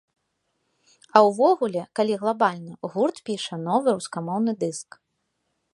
А 1.17 1.21
ўвогуле, 1.27 1.83
калі 1.99 2.13
глабальна, 2.23 2.73
гурт 2.95 3.17
піша 3.29 3.55
новы 3.69 3.89
рускамоўны 3.99 4.51
дыск. 4.65 4.89